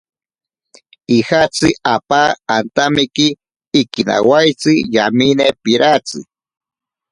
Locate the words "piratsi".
5.63-6.19